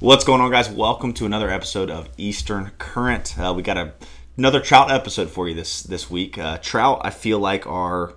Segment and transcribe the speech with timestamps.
[0.00, 0.70] What's going on, guys?
[0.70, 3.38] Welcome to another episode of Eastern Current.
[3.38, 3.92] Uh, we got a,
[4.38, 6.38] another trout episode for you this this week.
[6.38, 8.14] Uh, trout, I feel like, are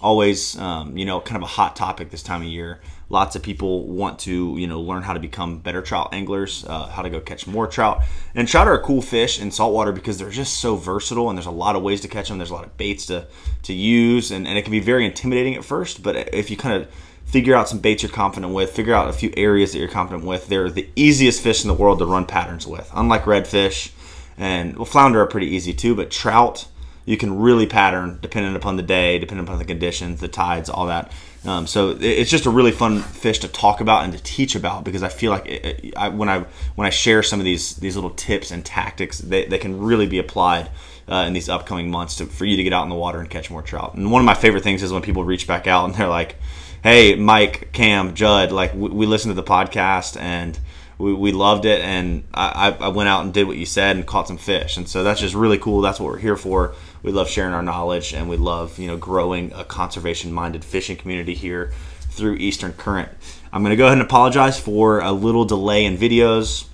[0.00, 2.80] always um, you know kind of a hot topic this time of year.
[3.10, 6.86] Lots of people want to you know learn how to become better trout anglers, uh,
[6.86, 8.02] how to go catch more trout.
[8.34, 11.44] And trout are a cool fish in saltwater because they're just so versatile, and there's
[11.44, 12.38] a lot of ways to catch them.
[12.38, 13.26] There's a lot of baits to
[13.64, 16.02] to use, and, and it can be very intimidating at first.
[16.02, 16.88] But if you kind of
[17.26, 20.24] figure out some baits you're confident with, figure out a few areas that you're confident
[20.24, 20.48] with.
[20.48, 22.90] They're the easiest fish in the world to run patterns with.
[22.94, 23.92] Unlike redfish
[24.38, 26.66] and well, flounder are pretty easy too, but trout
[27.06, 30.86] you can really pattern depending upon the day, depending upon the conditions, the tides, all
[30.86, 31.12] that.
[31.44, 34.82] Um, so it's just a really fun fish to talk about and to teach about
[34.82, 36.40] because I feel like it, I, when I
[36.74, 40.08] when I share some of these these little tips and tactics, they, they can really
[40.08, 40.68] be applied
[41.08, 43.30] uh, in these upcoming months to, for you to get out in the water and
[43.30, 43.94] catch more trout.
[43.94, 46.36] And one of my favorite things is when people reach back out and they're like,
[46.86, 50.56] hey, Mike, Cam, Judd, like we, we listened to the podcast and
[50.98, 51.80] we, we loved it.
[51.80, 54.76] And I, I went out and did what you said and caught some fish.
[54.76, 55.80] And so that's just really cool.
[55.80, 56.76] That's what we're here for.
[57.02, 60.96] We love sharing our knowledge and we love, you know, growing a conservation minded fishing
[60.96, 63.08] community here through Eastern Current.
[63.52, 66.68] I'm going to go ahead and apologize for a little delay in videos.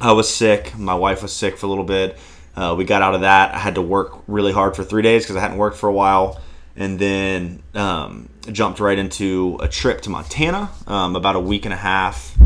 [0.00, 0.74] I was sick.
[0.78, 2.16] My wife was sick for a little bit.
[2.56, 3.54] Uh, we got out of that.
[3.54, 5.92] I had to work really hard for three days because I hadn't worked for a
[5.92, 6.40] while
[6.76, 11.74] and then um, jumped right into a trip to Montana um, about a week and
[11.74, 12.36] a half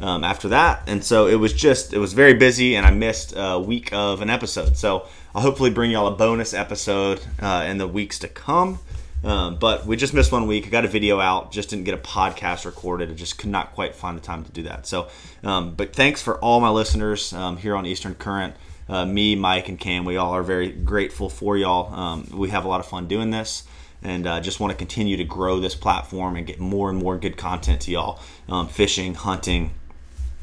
[0.00, 0.82] um, after that.
[0.86, 4.20] And so it was just, it was very busy, and I missed a week of
[4.20, 4.76] an episode.
[4.76, 8.78] So I'll hopefully bring y'all a bonus episode uh, in the weeks to come.
[9.24, 10.66] Um, but we just missed one week.
[10.66, 13.10] I got a video out, just didn't get a podcast recorded.
[13.10, 14.86] I just could not quite find the time to do that.
[14.86, 15.08] So,
[15.42, 18.54] um, but thanks for all my listeners um, here on Eastern Current
[18.88, 21.92] uh, me, Mike, and Cam, we all are very grateful for y'all.
[21.94, 23.64] Um, we have a lot of fun doing this
[24.04, 27.16] and uh, just want to continue to grow this platform and get more and more
[27.16, 29.72] good content to y'all um, fishing, hunting,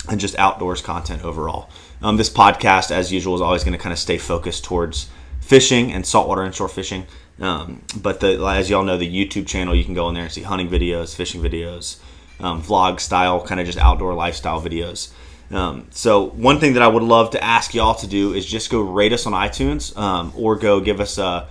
[0.09, 1.69] and just outdoors content overall.
[2.01, 5.91] Um, this podcast, as usual, is always going to kind of stay focused towards fishing
[5.93, 7.05] and saltwater inshore fishing.
[7.39, 10.31] Um, but the, as y'all know, the YouTube channel, you can go in there and
[10.31, 11.99] see hunting videos, fishing videos,
[12.41, 15.11] um, vlog style, kind of just outdoor lifestyle videos.
[15.51, 18.69] Um, so one thing that I would love to ask y'all to do is just
[18.69, 21.47] go rate us on iTunes um, or go give us a,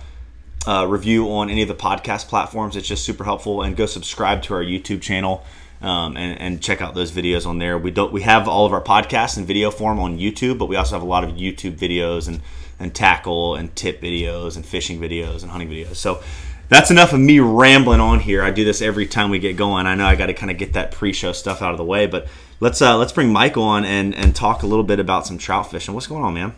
[0.65, 2.75] a, review on any of the podcast platforms.
[2.75, 3.61] It's just super helpful.
[3.61, 5.43] And go subscribe to our YouTube channel
[5.81, 7.77] um, and, and, check out those videos on there.
[7.77, 10.75] We don't we have all of our podcasts in video form on YouTube, but we
[10.75, 12.41] also have a lot of YouTube videos and
[12.79, 15.95] and tackle and tip videos and fishing videos and hunting videos.
[15.95, 16.21] So
[16.71, 18.41] that's enough of me rambling on here.
[18.41, 19.85] I do this every time we get going.
[19.85, 22.07] I know I got to kind of get that pre-show stuff out of the way,
[22.07, 22.27] but
[22.61, 25.71] Let's uh, let's bring Michael on and and talk a little bit about some trout
[25.71, 25.95] fishing.
[25.95, 26.53] What's going on, man?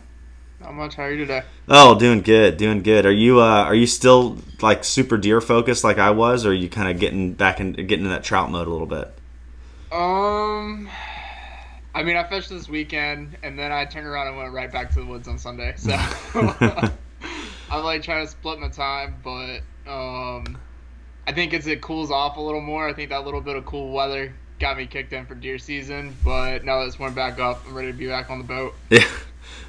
[0.60, 0.96] Not much.
[0.96, 1.42] How are you today?
[1.66, 3.06] Oh, doing good, doing good.
[3.06, 6.52] Are you uh, are you still like super deer focused like I was, or are
[6.52, 9.14] you kind of getting back and in, getting in that trout mode a little bit?
[9.90, 10.90] Um,
[11.94, 14.90] I mean, I fished this weekend, and then I turned around and went right back
[14.90, 15.72] to the woods on Sunday.
[15.78, 15.92] So
[17.70, 20.58] I'm like trying to split my time, but um,
[21.26, 23.64] I think as it cools off a little more, I think that little bit of
[23.64, 26.16] cool weather got me kicked in for deer season.
[26.24, 28.74] But now that it's warmed back up, I'm ready to be back on the boat.
[28.90, 29.06] Yeah,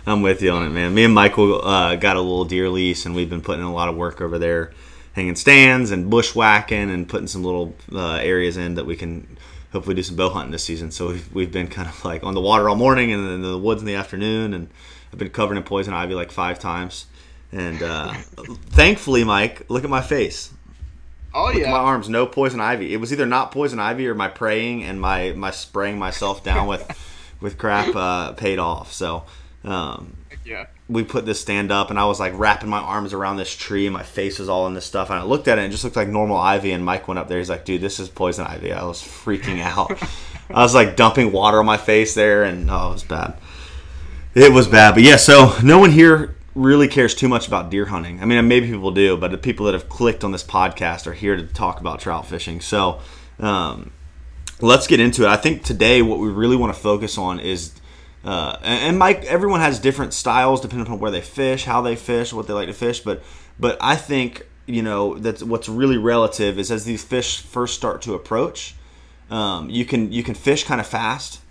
[0.06, 0.94] I'm with you on it, man.
[0.94, 3.74] Me and Michael uh, got a little deer lease, and we've been putting in a
[3.74, 4.72] lot of work over there,
[5.14, 9.38] hanging stands and bushwhacking, and putting some little uh, areas in that we can
[9.74, 10.92] hopefully do some bow hunting this season.
[10.92, 13.42] So we've, we've been kind of like on the water all morning and then in
[13.42, 14.70] the woods in the afternoon, and
[15.12, 17.08] I've been covered in poison ivy like five times.
[17.56, 18.14] And uh,
[18.72, 20.52] thankfully, Mike, look at my face.
[21.34, 21.72] Oh yeah.
[21.72, 22.94] my arms, no poison ivy.
[22.94, 26.68] It was either not poison ivy or my praying and my my spraying myself down
[26.68, 26.86] with
[27.42, 28.92] with crap uh, paid off.
[28.92, 29.24] So
[29.64, 30.68] um, yeah.
[30.88, 33.88] We put this stand up, and I was like wrapping my arms around this tree,
[33.88, 35.10] and my face was all in this stuff.
[35.10, 36.74] And I looked at it, and it just looked like normal ivy.
[36.74, 37.40] And Mike went up there.
[37.40, 39.92] He's like, "Dude, this is poison ivy." I was freaking out.
[40.50, 43.38] I was like dumping water on my face there, and oh, it was bad.
[44.36, 45.16] It was bad, but yeah.
[45.16, 48.22] So no one here really cares too much about deer hunting.
[48.22, 51.14] I mean, maybe people do, but the people that have clicked on this podcast are
[51.14, 52.62] here to talk about trout fishing.
[52.62, 53.02] So
[53.40, 53.92] um,
[54.62, 55.28] let's get into it.
[55.28, 57.74] I think today what we really want to focus on is.
[58.24, 62.34] Uh, and Mike, everyone has different styles depending on where they fish, how they fish,
[62.34, 63.02] what they like to fish.
[63.02, 63.22] But,
[63.60, 68.02] but I think you know that's what's really relative is as these fish first start
[68.04, 68.76] to approach,
[69.30, 71.42] um, you can you can fish kind of fast,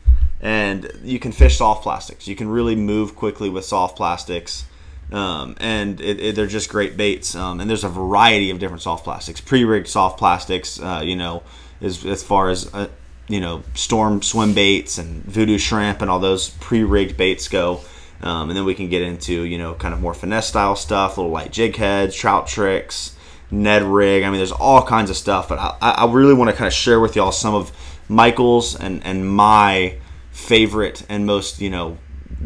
[0.40, 2.26] and you can fish soft plastics.
[2.26, 4.66] You can really move quickly with soft plastics.
[5.12, 7.34] Um, and it, it, they're just great baits.
[7.34, 10.80] Um, and there's a variety of different soft plastics, pre-rigged soft plastics.
[10.80, 11.42] Uh, you know,
[11.80, 12.88] as as far as uh,
[13.28, 17.80] you know, storm swim baits and voodoo shrimp and all those pre-rigged baits go.
[18.22, 21.18] Um, and then we can get into you know kind of more finesse style stuff,
[21.18, 23.16] little light jig heads, trout tricks,
[23.50, 24.22] Ned rig.
[24.22, 25.48] I mean, there's all kinds of stuff.
[25.48, 27.72] But I, I really want to kind of share with y'all some of
[28.08, 29.98] Michael's and and my
[30.30, 31.96] favorite and most you know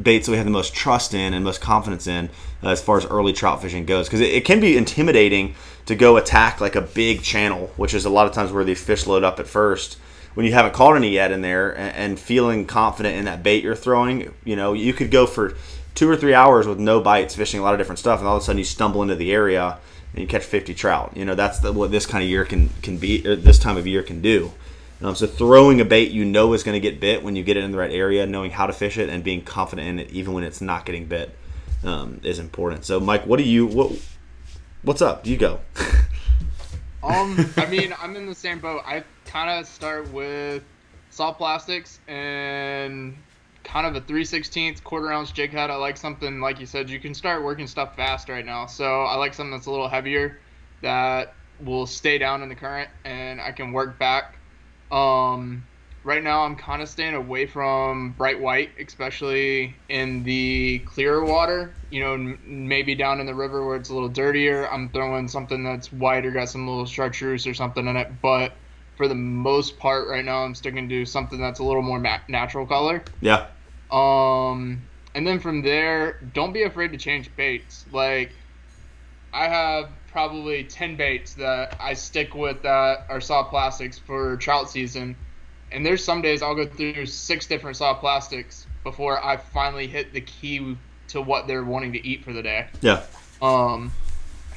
[0.02, 2.30] baits that we have the most trust in and most confidence in
[2.62, 4.06] uh, as far as early trout fishing goes.
[4.06, 5.54] Because it, it, can be intimidating
[5.86, 8.82] to go attack like a big channel which is a lot of times where these
[8.82, 9.98] fish load up at first.
[10.34, 13.64] When you haven't caught any yet in there and, and feeling confident in that bait
[13.64, 15.56] you're throwing you know you could go for
[15.94, 18.36] two or three hours with no bites fishing a lot of different stuff and all
[18.36, 19.78] of a sudden you stumble into the area
[20.12, 21.12] and you catch 50 trout.
[21.16, 23.86] You know that's the, what this kind of year can can be this time of
[23.86, 24.52] year can do
[25.00, 27.56] um, so throwing a bait you know is going to get bit when you get
[27.56, 30.10] it in the right area, knowing how to fish it, and being confident in it
[30.10, 31.36] even when it's not getting bit
[31.84, 32.84] um, is important.
[32.84, 33.92] So Mike, what do you what
[34.82, 35.26] what's up?
[35.26, 35.60] You go.
[37.02, 38.82] um, I mean, I'm in the same boat.
[38.84, 40.64] I kind of start with
[41.10, 43.16] soft plastics and
[43.64, 45.70] kind of a 3 16th quarter ounce jig head.
[45.70, 46.90] I like something like you said.
[46.90, 48.66] You can start working stuff fast right now.
[48.66, 50.38] So I like something that's a little heavier
[50.82, 54.37] that will stay down in the current, and I can work back
[54.90, 55.64] um,
[56.02, 61.76] right now, I'm kind of staying away from bright white, especially in the clearer water.
[61.90, 65.28] You know, m- maybe down in the river where it's a little dirtier, I'm throwing
[65.28, 68.20] something that's white or got some little chartreuse or something in it.
[68.22, 68.56] But
[68.96, 72.18] for the most part, right now, I'm sticking to something that's a little more ma-
[72.28, 73.04] natural color.
[73.20, 73.46] Yeah.
[73.90, 77.86] Um, and then from there, don't be afraid to change baits.
[77.90, 78.32] Like,
[79.32, 84.68] I have probably 10 baits that I stick with that are soft plastics for trout
[84.68, 85.14] season.
[85.70, 90.12] And there's some days I'll go through six different soft plastics before I finally hit
[90.12, 90.76] the key
[91.08, 92.66] to what they're wanting to eat for the day.
[92.80, 93.04] Yeah.
[93.40, 93.92] Um,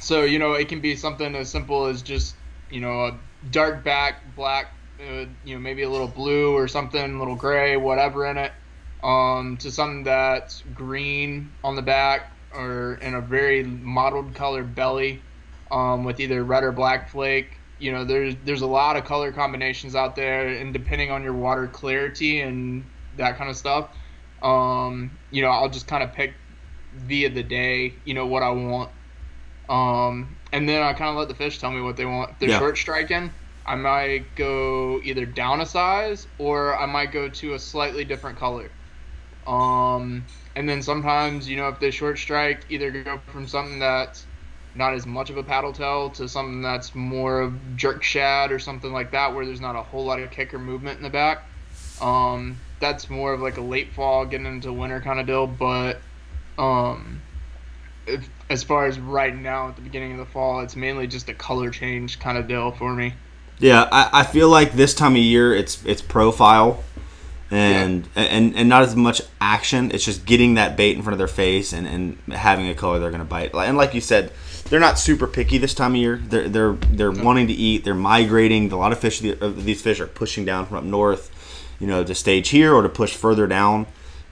[0.00, 2.34] so, you know, it can be something as simple as just,
[2.68, 3.18] you know, a
[3.52, 7.76] dark back, black, uh, you know, maybe a little blue or something, a little gray,
[7.76, 8.50] whatever in it,
[9.04, 15.22] um, to something that's green on the back or in a very mottled color belly
[15.72, 17.58] um, with either red or black flake.
[17.78, 21.32] You know, there's there's a lot of color combinations out there, and depending on your
[21.32, 22.84] water clarity and
[23.16, 23.90] that kind of stuff,
[24.42, 26.34] um, you know, I'll just kind of pick
[26.94, 28.90] via the day, you know, what I want.
[29.68, 32.30] Um, and then I kind of let the fish tell me what they want.
[32.32, 32.58] If they're yeah.
[32.58, 33.32] short striking,
[33.66, 38.38] I might go either down a size or I might go to a slightly different
[38.38, 38.70] color.
[39.46, 44.26] Um, and then sometimes, you know, if they short strike, either go from something that's
[44.74, 48.58] not as much of a paddle tail to something that's more of jerk shad or
[48.58, 51.44] something like that where there's not a whole lot of kicker movement in the back.
[52.00, 55.46] Um, that's more of like a late fall getting into winter kind of deal.
[55.46, 56.00] But
[56.58, 57.20] um,
[58.06, 61.28] if, as far as right now at the beginning of the fall, it's mainly just
[61.28, 63.14] a color change kind of deal for me.
[63.58, 66.82] Yeah, I, I feel like this time of year it's it's profile
[67.50, 68.22] and yeah.
[68.22, 69.92] and and not as much action.
[69.92, 72.98] It's just getting that bait in front of their face and, and having a color
[72.98, 73.54] they're going to bite.
[73.54, 74.32] And like you said,
[74.72, 76.16] they're not super picky this time of year.
[76.16, 77.84] They're they're they're wanting to eat.
[77.84, 78.72] They're migrating.
[78.72, 81.30] A lot of fish these fish are pushing down from up north,
[81.78, 83.84] you know, to stage here or to push further down.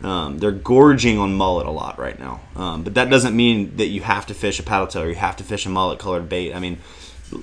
[0.02, 3.88] Um, they're gorging on mullet a lot right now, um, but that doesn't mean that
[3.88, 6.30] you have to fish a paddle tail or you have to fish a mullet colored
[6.30, 6.54] bait.
[6.54, 6.78] I mean,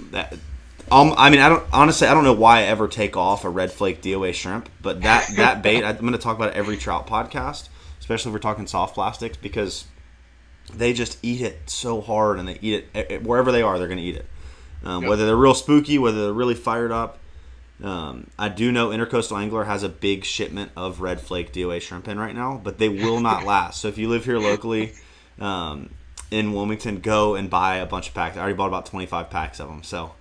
[0.10, 0.34] that,
[0.90, 3.50] um, I mean, I don't honestly, I don't know why I ever take off a
[3.50, 7.06] red flake DOA shrimp, but that that bait, I'm going to talk about every trout
[7.06, 9.86] podcast, especially if we're talking soft plastics, because
[10.74, 14.00] they just eat it so hard and they eat it wherever they are they're going
[14.00, 14.26] to eat it.
[14.84, 15.10] Um, yep.
[15.10, 17.20] whether they're real spooky whether they're really fired up
[17.84, 22.08] um, i do know intercoastal angler has a big shipment of red flake doa shrimp
[22.08, 23.82] in right now but they will not last.
[23.82, 24.94] So if you live here locally
[25.40, 25.90] um,
[26.32, 28.38] in wilmington go and buy a bunch of packs.
[28.38, 30.14] I already bought about 25 packs of them so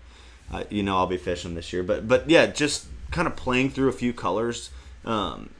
[0.53, 1.83] uh, you know i'll be fishing this year.
[1.83, 4.71] But but yeah just kind of playing through a few colors
[5.05, 5.51] um,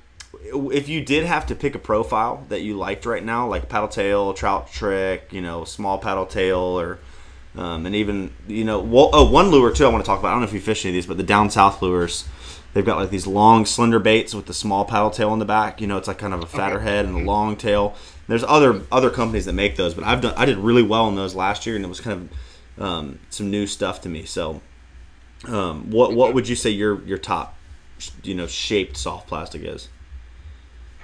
[0.45, 3.89] if you did have to pick a profile that you liked right now, like paddle
[3.89, 6.99] tail, trout trick, you know, small paddle tail, or
[7.57, 9.87] um, and even you know, well, oh, one lure too.
[9.87, 10.29] I want to talk about.
[10.29, 12.27] I don't know if you fish any of these, but the down south lures.
[12.75, 15.81] They've got like these long, slender baits with the small paddle tail in the back.
[15.81, 17.95] You know, it's like kind of a fatter head and a long tail.
[18.29, 21.15] There's other other companies that make those, but I've done I did really well in
[21.15, 22.29] those last year, and it was kind
[22.77, 24.27] of um, some new stuff to me.
[24.27, 24.61] So,
[25.49, 27.57] um, what what would you say your your top,
[28.23, 29.89] you know, shaped soft plastic is?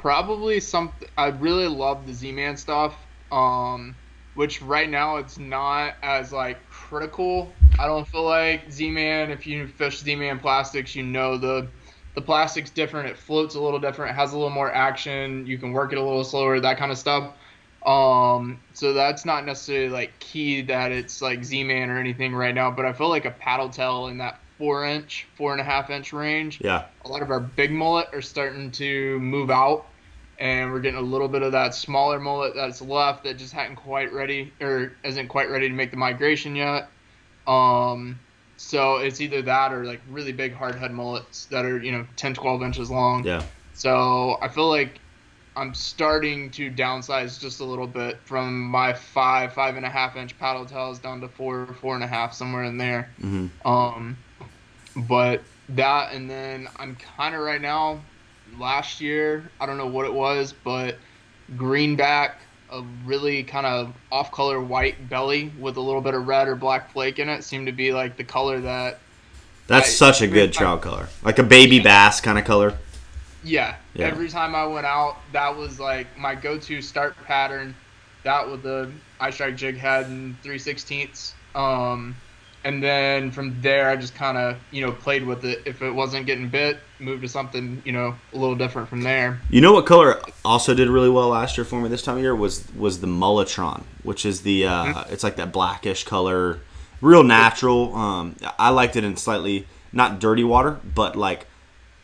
[0.03, 0.93] Probably some.
[1.17, 2.95] I really love the Z-Man stuff.
[3.31, 3.95] Um,
[4.35, 7.53] which right now it's not as like critical.
[7.79, 9.31] I don't feel like Z-Man.
[9.31, 11.69] If you fish Z-Man plastics, you know the
[12.15, 13.09] the plastic's different.
[13.09, 14.11] It floats a little different.
[14.11, 15.47] It has a little more action.
[15.47, 16.61] You can work it a little slower.
[16.61, 17.33] That kind of stuff.
[17.87, 22.71] Um, so that's not necessarily like key that it's like Z-Man or anything right now.
[22.71, 25.91] But I feel like a paddle tail in that four inch, four and a half
[25.91, 26.61] inch range.
[26.61, 26.87] Yeah.
[27.05, 29.87] A lot of our big mullet are starting to move out
[30.39, 33.77] and we're getting a little bit of that smaller mullet that's left that just hadn't
[33.77, 36.89] quite ready or isn't quite ready to make the migration yet.
[37.47, 38.19] Um,
[38.57, 42.35] so it's either that or like really big hardhead mullets that are you know 10,
[42.35, 43.25] 12 inches long.
[43.25, 43.43] Yeah.
[43.75, 45.01] So I feel like
[45.57, 50.17] I'm starting to downsize just a little bit from my five, five and a half
[50.17, 53.11] inch paddle tails down to four, four and a half, somewhere in there.
[53.21, 53.67] Mm-hmm.
[53.67, 54.17] Um,
[54.97, 58.01] but that, and then I'm kind of right now.
[58.59, 60.97] Last year, I don't know what it was, but
[61.57, 62.39] greenback,
[62.71, 66.91] a really kind of off-color white belly with a little bit of red or black
[66.93, 68.99] flake in it, seemed to be like the color that.
[69.67, 72.77] That's I- such a good trout color, like a baby bass kind of color.
[73.45, 74.07] Yeah, Yeah.
[74.07, 77.75] every time I went out, that was like my go-to start pattern.
[78.23, 81.35] That with the eye strike jig head and three sixteenths.
[81.57, 82.17] Um,
[82.65, 85.63] and then from there, I just kind of you know played with it.
[85.67, 89.41] If it wasn't getting bit, moved to something you know a little different from there.
[89.51, 92.23] You know what color also did really well last year for me this time of
[92.23, 95.13] year was was the Mulletron, which is the uh, Mm-hmm.
[95.13, 96.61] it's like that blackish color,
[97.01, 97.95] real natural.
[97.95, 101.47] Um, I liked it in slightly not dirty water, but like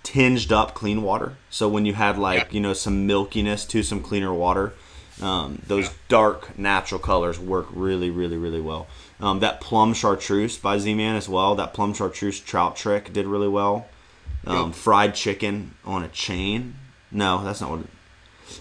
[0.02, 1.36] tinged up clean water.
[1.50, 2.48] So when you had like Yeah.
[2.52, 4.72] you know some milkiness to some cleaner water,
[5.22, 5.92] um, those Yeah.
[6.08, 8.86] dark natural colors work really really really well.
[9.20, 11.54] Um, that plum chartreuse by Z-Man as well.
[11.56, 13.88] That plum chartreuse trout trick did really well.
[14.46, 14.74] Um, Yep.
[14.76, 16.74] Fried chicken on a chain.
[17.10, 17.80] No, that's not what.
[17.80, 17.86] It,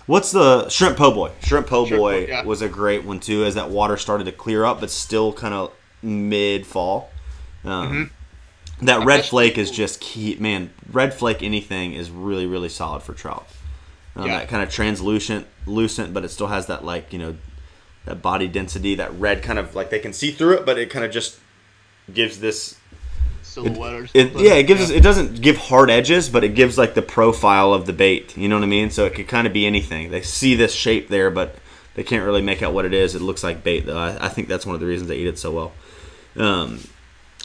[0.07, 1.31] what's the shrimp po' boy?
[1.43, 2.43] Shrimp po' Shrimp boy yeah.
[2.43, 5.53] was a great one too, as that water started to clear up, but still kind
[5.53, 5.71] of
[6.01, 7.09] mid fall.
[7.63, 8.11] Um,
[8.81, 10.37] That red flake is just key.
[10.39, 13.47] Man, red flake anything is really really solid for trout.
[14.15, 14.39] Um, Yeah.
[14.39, 17.35] That kind of translucent, lucent, but it still has that like you know
[18.07, 20.89] that body density, that red kind of like they can see through it, but it
[20.89, 21.39] kind of just
[22.11, 22.77] gives this
[23.43, 26.77] Silhouette or it, yeah, it gives us, it doesn't give hard edges, but it gives
[26.77, 28.37] like the profile of the bait.
[28.37, 28.89] You know what I mean?
[28.89, 30.09] So it could kind of be anything.
[30.09, 31.55] They see this shape there, but
[31.95, 33.15] they can't really make out what it is.
[33.15, 33.97] It looks like bait, though.
[33.97, 35.73] I, I think that's one of the reasons they eat it so well.
[36.35, 36.79] Um,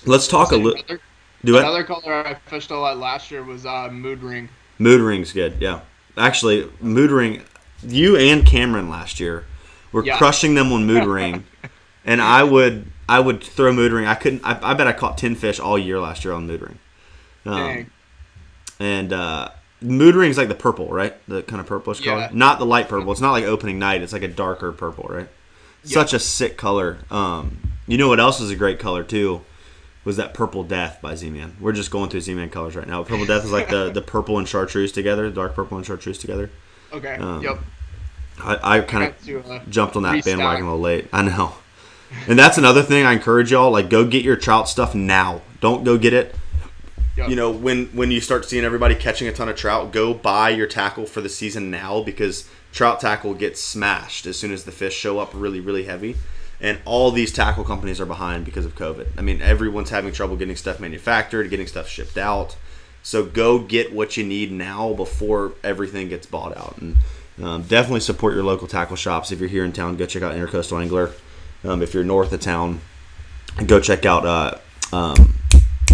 [0.04, 0.78] let's talk a little.
[0.78, 1.00] Another,
[1.44, 1.60] Do it.
[1.60, 4.48] another color I fished a lot last year was uh, mood ring.
[4.78, 5.56] Mood ring's good.
[5.60, 5.80] Yeah,
[6.16, 7.42] actually, mood ring.
[7.82, 9.44] You and Cameron last year
[9.92, 10.18] were Yeah.
[10.18, 11.44] crushing them on mood ring,
[12.04, 14.06] and I would I would throw mood ring.
[14.06, 14.42] I couldn't.
[14.44, 16.78] I, I bet I caught ten fish all year last year on mood ring.
[17.44, 17.90] Um, Dang.
[18.80, 19.48] and uh,
[19.80, 21.14] mood ring's like the purple, right?
[21.28, 23.12] The kind of purplish color, not the light purple.
[23.12, 24.02] It's not like opening night.
[24.02, 25.28] It's like a darker purple, right?
[25.84, 25.94] Yeah.
[25.94, 26.98] Such a sick color.
[27.10, 29.42] Um, you know what else is a great color too?
[30.04, 31.56] Was that purple death by Z-Man?
[31.60, 33.02] We're just going through Z-Man colors right now.
[33.04, 36.50] Purple death is like the the purple and chartreuse together, dark purple and chartreuse together.
[36.92, 37.14] Okay.
[37.16, 37.58] um, yep.
[38.44, 40.32] I, I kind to, uh, of jumped on that restock.
[40.32, 41.08] bandwagon a little late.
[41.12, 41.54] I know.
[42.28, 45.40] And that's another thing I encourage y'all like go get your trout stuff now.
[45.60, 46.34] Don't go get it
[47.14, 47.28] Yep.
[47.28, 50.48] you know when when you start seeing everybody catching a ton of trout go buy
[50.48, 54.72] your tackle for the season now because trout tackle gets smashed as soon as the
[54.72, 56.16] fish show up really really heavy
[56.58, 60.36] and all these tackle companies are behind because of covid i mean everyone's having trouble
[60.36, 62.56] getting stuff manufactured getting stuff shipped out
[63.02, 66.96] so go get what you need now before everything gets bought out and
[67.40, 70.34] um, definitely support your local tackle shops if you're here in town go check out
[70.34, 71.10] intercoastal angler
[71.64, 72.80] um, if you're north of town
[73.66, 74.58] go check out uh,
[74.94, 75.34] um,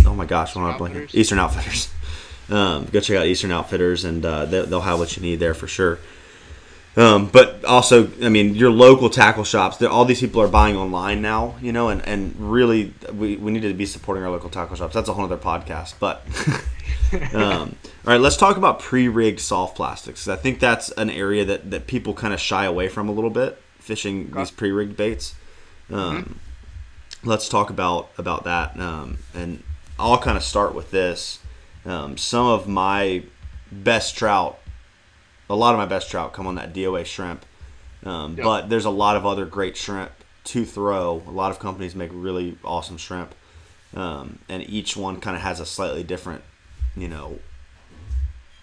[0.07, 1.15] oh my gosh what am I blanking?
[1.15, 1.91] Eastern outfitters
[2.49, 5.55] um, go check out eastern outfitters and uh, they, they'll have what you need there
[5.55, 5.99] for sure
[6.99, 9.81] um, but also, I mean, your local tackle shops.
[9.83, 13.61] All these people are buying online now, you know, and, and really, we, we need
[13.61, 14.95] to be supporting our local tackle shops.
[14.95, 15.95] That's a whole other podcast.
[16.01, 16.25] But
[17.35, 20.29] um, all right, let's talk about pre-rigged soft plastics.
[20.29, 23.31] I think that's an area that, that people kind of shy away from a little
[23.31, 25.35] bit, fishing these pre-rigged baits.
[25.91, 26.41] Um,
[27.25, 29.65] Let's talk about about that, um, and
[29.99, 31.41] I'll kind of start with this.
[31.85, 33.25] Um, some of my
[33.73, 34.61] best trout
[35.51, 37.45] a lot of my best trout come on that DOA shrimp.
[38.05, 38.45] Um, Yep.
[38.45, 40.13] But there's a lot of other great shrimp
[40.45, 41.23] to throw.
[41.27, 43.35] A lot of companies make really awesome shrimp,
[43.95, 46.43] um, and each one kind of has a slightly different,
[47.01, 47.39] you know,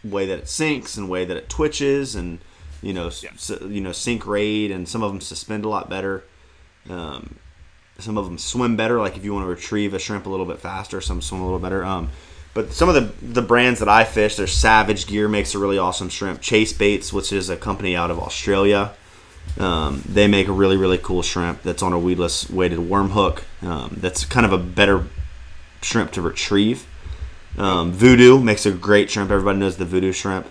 [0.03, 2.39] way that it sinks and way that it twitches, and
[2.81, 3.29] you know, Yeah.
[3.33, 6.23] s- you know, sink rate, and some of them suspend a lot better.
[6.89, 7.35] Um,
[7.97, 8.99] some of them swim better.
[8.99, 11.45] Like if you want to retrieve a shrimp a little bit faster, some swim a
[11.45, 11.83] little better.
[11.83, 12.09] Um,
[12.53, 15.77] but some of the the brands that I fish, there's Savage Gear makes a really
[15.77, 16.41] awesome shrimp.
[16.41, 18.93] Chase Baits, which is a company out of Australia,
[19.59, 23.43] um, they make a really really cool shrimp that's on a weedless weighted worm hook.
[23.63, 25.05] Um, that's kind of a better
[25.81, 26.85] shrimp to retrieve.
[27.57, 29.31] Um, Voodoo makes a great shrimp.
[29.31, 30.47] Everybody knows the Voodoo shrimp.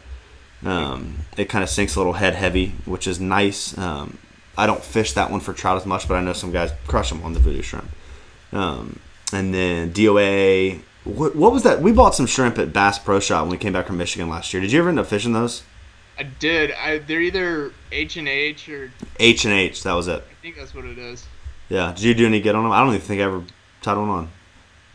[0.65, 3.77] Um, it kind of sinks a little head heavy, which is nice.
[3.77, 4.19] Um,
[4.57, 7.11] I don't fish that one for trout as much, but I know some guys crush
[7.11, 7.89] them on the Voodoo shrimp.
[8.53, 9.01] Um,
[9.33, 10.81] and then DOA.
[11.05, 11.83] What, what was that?
[11.83, 14.55] We bought some shrimp at Bass Pro Shop when we came back from Michigan last
[14.55, 14.63] year.
[14.63, 15.63] Did you ever end up fishing those?
[16.19, 16.73] I did.
[16.73, 19.83] I they're either H and H or H and H.
[19.83, 20.23] That was it.
[20.23, 21.27] I think that's what it is.
[21.69, 21.93] Yeah.
[21.93, 22.73] Did you do any good on them?
[22.73, 23.43] I don't even think I ever
[23.83, 24.31] tied one on.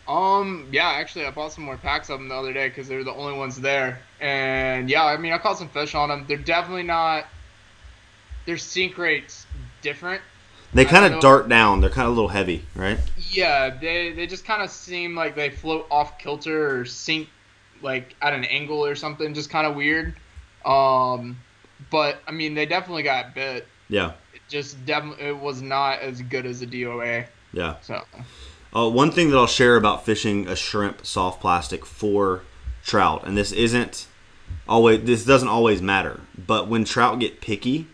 [0.10, 2.96] Um, yeah, actually, I bought some more packs of them the other day because they
[2.96, 4.00] were the only ones there.
[4.20, 6.26] And yeah, I mean, I caught some fish on them.
[6.28, 7.26] They're definitely not.
[8.48, 9.46] Their sink rate's
[9.84, 10.22] different.
[10.74, 11.82] They kind of dart down.
[11.82, 13.00] They're kind of a little heavy, right?
[13.30, 17.30] Yeah, they they just kind of seem like they float off kilter or sink
[17.82, 20.16] like at an angle or something, just kind of weird.
[20.66, 21.38] Um,
[21.92, 23.68] but I mean, they definitely got bit.
[23.90, 27.26] Yeah, It just definitely it was not as good as a DOA.
[27.54, 27.76] yeah.
[27.82, 28.04] So
[28.76, 32.42] Uh, one thing that I'll share about fishing a shrimp soft plastic for
[32.84, 34.08] trout, and this isn't
[34.68, 37.88] always this doesn't always matter, but when trout get picky,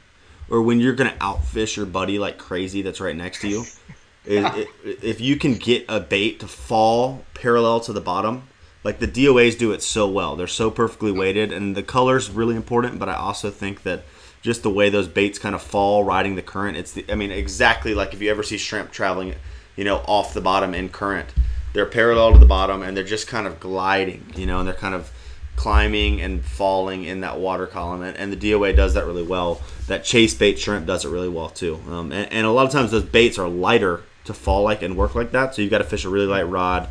[0.50, 3.64] or when you're gonna outfish your buddy like crazy that's right next to you,
[4.30, 8.44] i- i- if you can get a bait to fall parallel to the bottom,
[8.84, 12.56] like the DOAs do it so well, they're so perfectly weighted, and the color's really
[12.56, 13.00] important.
[13.00, 14.04] But I also think that
[14.42, 17.32] just the way those baits kind of fall riding the current, it's the I mean
[17.32, 19.34] exactly like if you ever see shrimp traveling,
[19.76, 21.30] you know, off the bottom in current,
[21.74, 24.76] they're parallel to the bottom and they're just kind of gliding, you know, and they're
[24.76, 25.12] kind of
[25.56, 29.62] climbing and falling in that water column, and, and the DOA does that really well.
[29.88, 32.72] That chase bait shrimp does it really well too, um, and, and a lot of
[32.72, 35.56] times those baits are lighter to fall like and work like that.
[35.56, 36.90] So you've got to fish a really light rod.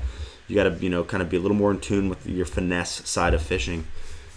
[0.49, 2.47] You got to you know kind of be a little more in tune with your
[2.47, 3.87] finesse side of fishing.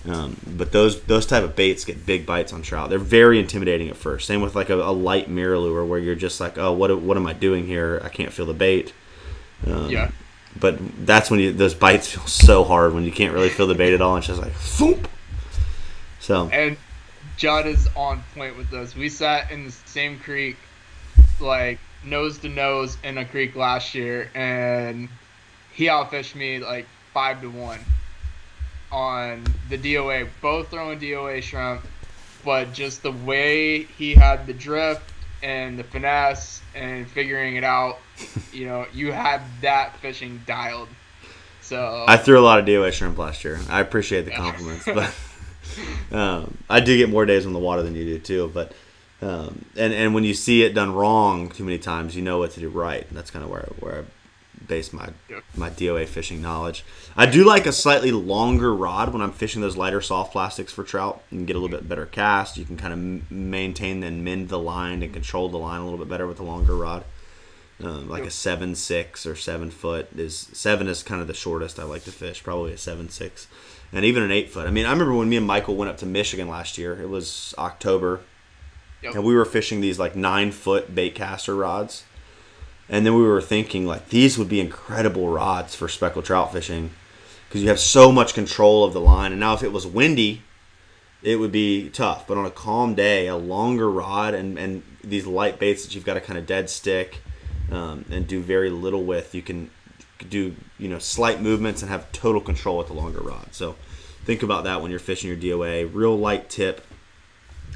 [0.08, 2.90] Um, but those those type of baits get big bites on trout.
[2.90, 4.26] They're very intimidating at first.
[4.26, 7.28] Same with like a, a light MirrOlure where you're just like, oh, what what am
[7.28, 8.02] I doing here?
[8.04, 8.94] I can't feel the bait.
[9.66, 10.12] Um, yeah,
[10.60, 13.76] But that's when you, those bites feel so hard when you can't really feel the
[13.76, 14.16] bait at all.
[14.16, 15.10] And it's just like, thump.
[16.20, 16.78] So and
[17.38, 18.96] Judd is on point with this.
[18.96, 20.58] We sat in the same creek,
[21.40, 25.10] like nose to nose in a creek last year, and
[25.74, 27.80] he outfished me like five to one
[28.91, 31.86] on the DOA, both throwing DOA shrimp,
[32.44, 35.13] but just the way he had the drift
[35.44, 38.00] and the finesse and figuring it out,
[38.51, 40.88] you know, you had that fishing dialed.
[41.62, 43.60] So I threw a lot of DOA shrimp last year.
[43.70, 45.13] I appreciate the compliments, but
[46.15, 48.51] um, I do get more days on the water than you do too.
[48.53, 48.72] But
[49.22, 52.52] um, and and when you see it done wrong too many times, you know what
[52.52, 53.06] to do right.
[53.08, 54.04] And that's kind of where where I
[54.67, 55.43] base my Yep.
[55.56, 56.84] my DOA fishing knowledge.
[57.15, 60.84] I do like a slightly longer rod when I'm fishing those lighter soft plastics for
[60.84, 61.21] trout.
[61.32, 62.58] and get a little bit better cast.
[62.58, 65.99] You can kind of maintain and mend the line and control the line a little
[65.99, 67.03] bit better with a longer rod.
[67.84, 71.80] Um, like a seven six or seven foot is seven is kind of the shortest
[71.80, 72.41] I like to fish.
[72.43, 73.45] Probably a seven six,
[73.93, 74.65] and even an eight foot.
[74.67, 76.99] I mean, I remember when me and Michael went up to Michigan last year.
[76.99, 78.21] It was October,
[79.03, 79.13] Yep.
[79.13, 82.03] and we were fishing these like nine foot bait caster rods.
[82.89, 86.91] And then we were thinking like these would be incredible rods for speckled trout fishing
[87.47, 89.32] because you have so much control of the line.
[89.32, 90.43] And now if it was windy,
[91.21, 92.28] it would be tough.
[92.28, 96.06] But on a calm day, a longer rod and, and these light baits that you've
[96.06, 97.19] got to kind of dead stick
[97.71, 99.69] um, and do very little with, you can
[100.30, 103.47] do you know slight movements and have total control with the longer rod.
[103.52, 103.76] So
[104.26, 105.89] think about that when you're fishing your DOA.
[105.93, 106.86] Real light tip,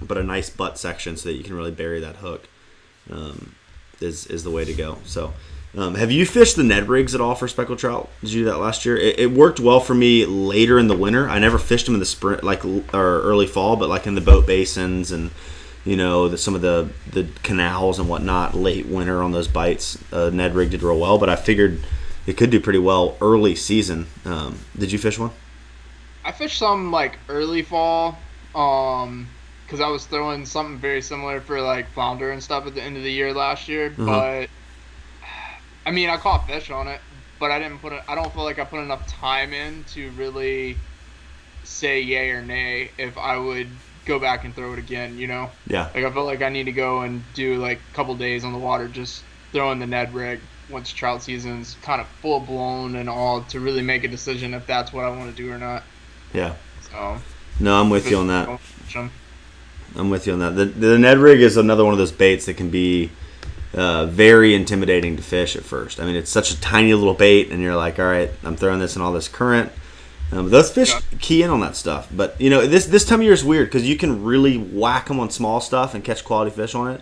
[0.01, 2.47] but a nice butt section so that you can really bury that hook.
[3.09, 3.55] Um,
[4.01, 4.97] is is the way to go.
[5.05, 5.33] So,
[5.77, 8.09] um, have you fished the Ned rigs at all for speckled trout?
[8.21, 8.97] Did you do that last year?
[8.97, 11.29] It, it worked well for me later in the winter.
[11.29, 14.21] I never fished them in the spring, like or early fall, but like in the
[14.21, 15.31] boat basins and
[15.85, 18.53] you know the, some of the the canals and whatnot.
[18.53, 21.17] Late winter on those bites, uh, Ned rig did real well.
[21.17, 21.83] But I figured
[22.27, 24.07] it could do pretty well early season.
[24.25, 25.31] Um, did you fish one?
[26.23, 28.17] I fished some like early fall,
[28.53, 29.27] um,
[29.71, 32.97] because I was throwing something very similar for like flounder and stuff at the end
[32.97, 33.87] of the year last year.
[33.87, 34.05] Uh-huh.
[34.05, 34.49] But
[35.85, 36.99] I mean, I caught fish on it,
[37.39, 38.01] but I didn't put it.
[38.05, 40.75] I don't feel like I put enough time in to really
[41.63, 43.67] say yay or nay if I would
[44.05, 45.17] go back and throw it again.
[45.17, 45.87] You know, Yeah.
[45.95, 48.51] like I felt like I need to go and do like a couple days on
[48.51, 53.09] the water, just throwing the Ned rig once trout season's kind of full blown and
[53.09, 55.83] all to really make a decision if that's what I want to do or not.
[56.33, 56.55] Yeah.
[56.91, 57.15] So
[57.61, 58.47] No, I'm with you on that.
[58.47, 59.09] that.
[59.95, 60.55] I'm with you on that.
[60.55, 63.11] The, the Ned rig is another one of those baits that can be
[63.73, 65.99] uh, very intimidating to fish at first.
[65.99, 68.79] I mean, it's such a tiny little bait, and you're like, all right, I'm throwing
[68.79, 69.71] this in all this current.
[70.31, 72.07] Um, those fish key in on that stuff.
[72.11, 75.07] But you know, this this time of year is weird because you can really whack
[75.07, 77.01] them on small stuff and catch quality fish on it.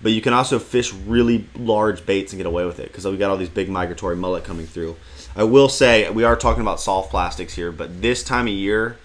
[0.00, 3.16] But you can also fish really large baits and get away with it because we
[3.16, 4.96] got all these big migratory mullet coming through.
[5.36, 8.96] I will say we are talking about soft plastics here, but this time of year,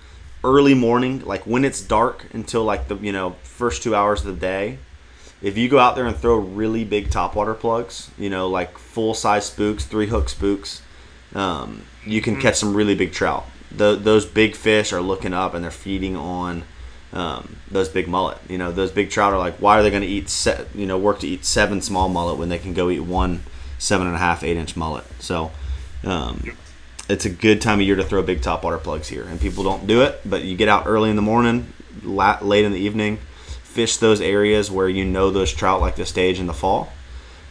[0.43, 4.27] early morning, like when it's dark until like the you know first two hours of
[4.35, 4.77] the day,
[5.41, 9.13] if you go out there and throw really big topwater plugs, you know like full
[9.13, 10.81] size spooks, three hook spooks,
[11.35, 13.45] um, you can catch some really big trout.
[13.71, 16.63] The, those big fish are looking up and they're feeding on
[17.11, 18.37] um, those big mullet.
[18.49, 20.85] You know those big trout are like, why are they going to eat se- you
[20.85, 23.43] know work to eat seven small mullet when they can go eat one
[23.77, 25.05] seven and a half eight inch mullet?
[25.19, 25.51] So
[26.03, 26.55] Um,
[27.09, 29.87] it's a good time of year to throw big topwater plugs here, and people don't
[29.87, 30.21] do it.
[30.25, 33.17] But you get out early in the morning, late in the evening,
[33.63, 36.91] fish those areas where you know those trout like the stage in the fall.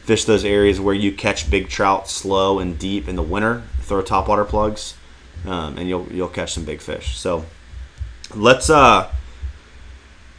[0.03, 3.65] Fish those areas where you catch big trout slow and deep in the winter.
[3.81, 4.95] Throw topwater plugs,
[5.45, 7.17] um, and you'll you'll catch some big fish.
[7.17, 7.45] So
[8.35, 9.11] let's uh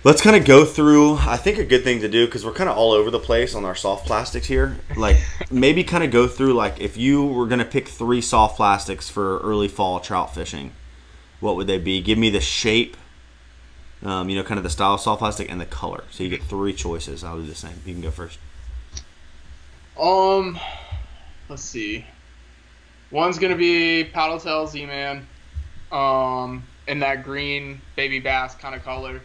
[0.07, 2.69] let's kind of go through i think a good thing to do because we're kind
[2.69, 5.17] of all over the place on our soft plastics here like
[5.51, 9.09] maybe kind of go through like if you were going to pick three soft plastics
[9.09, 10.71] for early fall trout fishing
[11.41, 12.95] what would they be give me the shape
[14.01, 16.29] um, you know kind of the style of soft plastic and the color so you
[16.29, 18.39] get three choices i'll do the same you can go first
[19.99, 20.57] Um,
[21.49, 22.05] let's see.
[23.11, 25.27] One's gonna be Paddle Tail Z-Man,
[25.91, 29.21] um, in that green baby bass kind of color.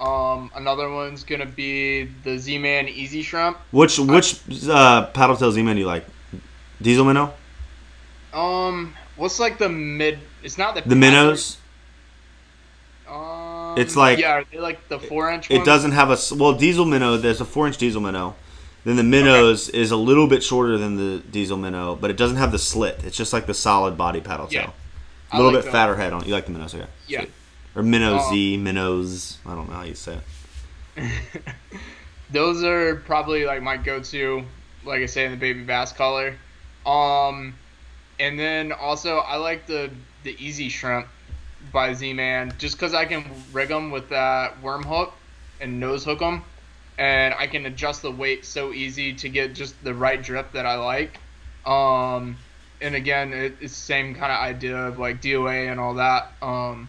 [0.00, 3.58] Um, another one's gonna be the Z-Man Easy Shrimp.
[3.70, 6.06] which which uh, paddle tail z-man do you like
[6.80, 7.34] diesel minnow
[8.32, 10.18] Um, what's like the mid?
[10.42, 11.58] It's not the the minnows
[13.08, 15.50] Um, It's like- yeah, are they like the four inch?
[15.50, 15.66] It ones?
[15.66, 17.16] doesn't have a well diesel minnow.
[17.16, 18.36] There's a four inch diesel minnow.
[18.84, 22.38] Then the minnows is a little bit shorter than the diesel minnow, but it doesn't
[22.38, 23.00] have the slit.
[23.04, 24.62] It's just like the solid body paddle Yeah.
[24.62, 24.74] tail.
[25.32, 26.22] A little like bit fatter head on.
[26.22, 26.26] it.
[26.28, 26.86] You like the minnows, okay?
[27.06, 27.24] Yeah.
[27.74, 28.30] Or minnow Oh.
[28.30, 29.38] Z, minnows.
[29.46, 30.18] I don't know how you say
[30.96, 31.42] it.
[32.30, 34.44] Those are probably like my go-to,
[34.84, 36.36] like I say in the baby bass color.
[36.86, 37.54] Um,
[38.18, 39.90] and then also I like the
[40.22, 41.06] the Easy Shrimp
[41.72, 45.12] by Z-Man just because I can rig them with that worm hook
[45.60, 46.42] and nose hook them,
[46.98, 50.66] and I can adjust the weight so easy to get just the right drip that
[50.66, 51.18] I like.
[51.66, 52.36] Um,
[52.80, 56.32] and again, it, it's the same kind of idea of like DOA and all that.
[56.42, 56.88] Um,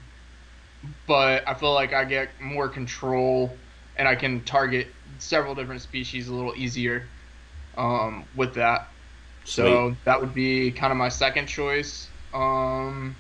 [1.07, 3.55] but I feel like I get more control
[3.97, 4.87] and I can target
[5.19, 7.07] several different species a little easier
[7.77, 8.87] um, with that.
[9.43, 12.07] So that would be kind of my second choice.
[12.33, 13.15] Um,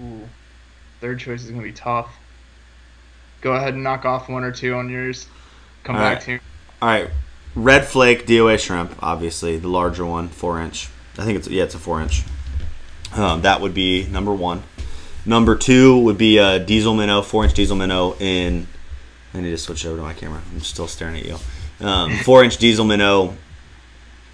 [0.00, 0.28] ooh,
[1.00, 2.14] third choice is gonna be tough.
[3.40, 5.26] Go ahead and knock off one or two on yours.
[5.84, 6.24] Come All back right.
[6.24, 6.40] to me.
[6.82, 7.10] All right,
[7.54, 10.88] red flake DOA shrimp, obviously the larger one, four inch.
[11.16, 12.24] I think it's yeah, it's a four inch.
[13.14, 14.62] Um, that would be number one.
[15.28, 18.66] Number two would be a diesel minnow, four inch diesel minnow in.
[19.34, 20.40] I need to switch over to my camera.
[20.50, 21.36] I'm still staring at you.
[21.80, 23.36] Um, four inch diesel minnow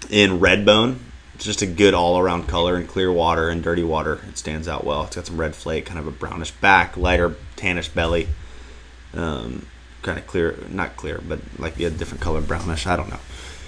[0.09, 1.01] in red bone.
[1.33, 4.21] It's just a good all around color in clear water and dirty water.
[4.29, 5.03] It stands out well.
[5.03, 8.29] It's got some red flake, kind of a brownish back, lighter tannish belly.
[9.13, 9.67] Um,
[10.01, 12.87] kind of clear, not clear, but like a different color, brownish.
[12.87, 13.19] I don't know.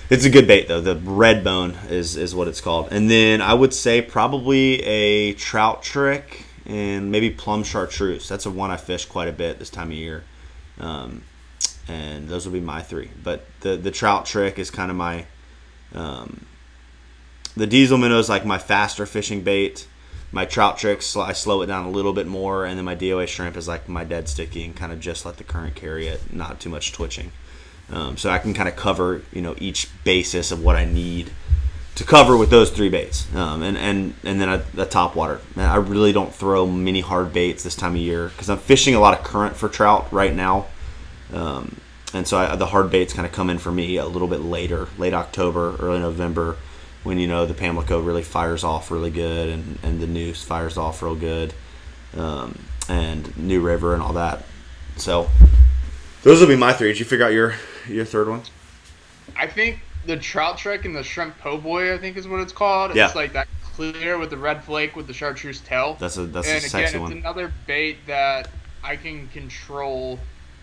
[0.09, 0.79] It's a good bait though.
[0.79, 2.87] The red bone is is what it's called.
[2.91, 8.27] And then I would say probably a trout trick and maybe plum chartreuse.
[8.27, 10.23] That's a one I fish quite a bit this time of year.
[10.79, 11.23] Um,
[11.87, 13.09] and those will be my three.
[13.23, 15.25] But the the trout trick is kind of my
[15.95, 16.45] um,
[17.55, 19.87] the diesel minnow is like my faster fishing bait.
[20.29, 23.27] My trout tricks, I slow it down a little bit more, and then my DOA
[23.29, 26.33] shrimp is like my dead sticky and kind of just let the current carry it,
[26.33, 27.31] not too much twitching.
[27.89, 31.31] Um, so I can kind of cover, you know, each basis of what I need
[31.97, 35.41] to cover with those three baits, um, and and and then a, a top water.
[35.55, 38.93] Man, I really don't throw many hard baits this time of year because I'm fishing
[38.93, 40.67] a lot of current for trout right now,
[41.33, 41.77] um,
[42.13, 44.41] and so I, the hard baits kind of come in for me a little bit
[44.41, 46.57] later, late October, early November,
[47.03, 50.77] when you know the Pamlico really fires off really good, and and the Neuse fires
[50.77, 51.55] off real good,
[52.15, 54.43] um, and New River and all that.
[54.97, 55.31] So
[56.21, 56.89] those will be my three.
[56.89, 57.55] Did you figure out your
[57.87, 58.43] your third one?
[59.35, 62.53] I think the trout trick and the shrimp po' boy, I think is what it's
[62.53, 62.95] called.
[62.95, 63.05] Yeah.
[63.05, 65.97] It's like that clear with the red flake with the chartreuse tail.
[65.99, 67.11] That's a that's and a sexy again, one.
[67.11, 68.49] it's another bait that
[68.83, 70.19] I can control.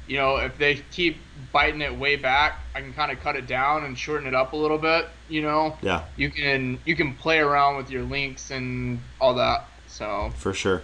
[0.07, 1.19] You know, if they keep
[1.53, 4.53] biting it way back, I can kind of cut it down and shorten it up
[4.53, 5.09] a little bit.
[5.29, 9.69] You know, Yeah, you can you can play around with your links and all that.
[9.87, 10.83] So for sure.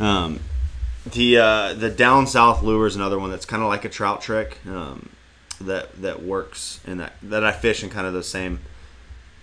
[0.00, 0.40] Um,
[1.10, 4.20] the uh, the down south lure is another one that's kind of like a trout
[4.20, 5.08] trick um,
[5.66, 8.60] that that works and that that I fish in kind of the same.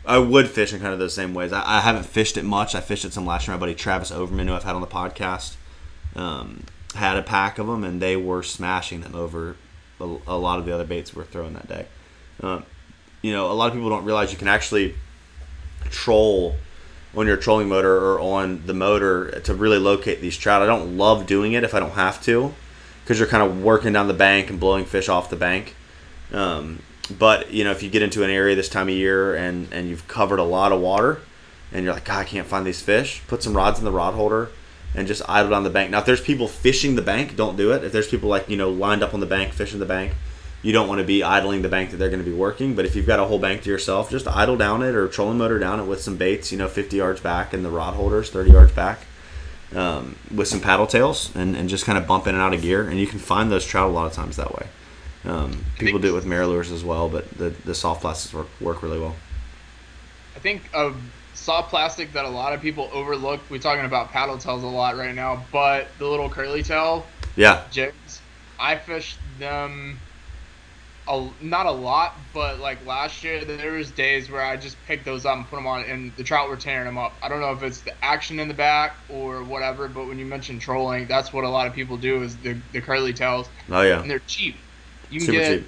[0.06, 1.52] I would fish in kind of the same ways.
[1.52, 2.74] I, I haven't fished it much.
[2.74, 3.56] I fished it some last year.
[3.56, 5.56] My buddy Travis Overman, who I've had on the podcast,
[6.16, 6.64] um,
[6.96, 9.56] had a pack of them, and they were smashing them over
[10.00, 11.86] a, a lot of the other baits we were throwing that day.
[12.42, 12.66] Um,
[13.22, 14.96] you know, a lot of people don't realize you can actually
[15.90, 16.56] troll
[17.16, 20.62] on your trolling motor or on the motor to really locate these trout.
[20.62, 22.54] I don't love doing it if I don't have to,
[23.04, 25.76] because you're kind of working down the bank and blowing fish off the bank.
[26.34, 26.82] Um,
[27.18, 29.90] but you know, if you get into an area this time of year and and
[29.90, 31.20] you've covered a lot of water,
[31.72, 34.14] and you're like, God, I can't find these fish, put some rods in the rod
[34.14, 34.50] holder
[34.96, 35.92] and just idle down the bank.
[35.92, 37.84] Now, if there's people fishing the bank, don't do it.
[37.84, 40.14] If there's people like you know lined up on the bank fishing the bank,
[40.62, 42.76] you don't want to be idling the bank that they're going to be working.
[42.76, 45.38] But if you've got a whole bank to yourself, just idle down it or trolling
[45.38, 48.30] motor down it with some baits, you know, 50 yards back and the rod holders
[48.30, 49.00] 30 yards back
[49.76, 52.62] um, with some paddle tails and, and just kind of bump in and out of
[52.62, 52.88] gear.
[52.88, 54.68] And you can find those trout a lot of times that way.
[55.26, 58.84] Um, people do it with MirrOlures as well, but the, the soft plastics work, work
[58.84, 59.16] really well.
[60.36, 60.94] I think a
[61.34, 63.42] soft plastic that a lot of people overlook.
[63.50, 67.06] We're talking about paddle tails a lot right now, but the little curly tail
[67.36, 68.22] yeah jigs,
[68.60, 70.00] I fished them
[71.10, 75.06] a, not a lot, but like last year, there was days where I just picked
[75.06, 77.14] those up and put them on, and the trout were tearing them up.
[77.22, 80.26] I don't know if it's the action in the back or whatever, but when you
[80.26, 83.50] mention trolling, that's what a lot of people do is the, the curly tails.
[83.70, 84.56] Oh yeah, and they're cheap.
[85.10, 85.68] You can Super get cheap.